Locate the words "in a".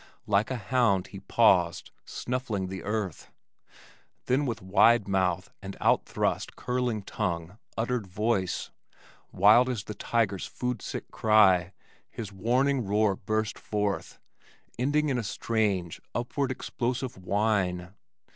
15.09-15.23